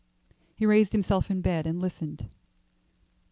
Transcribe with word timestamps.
He 0.55 0.65
raised 0.65 0.93
himself 0.93 1.29
in 1.29 1.41
bed 1.41 1.67
and 1.67 1.79
listened. 1.79 2.27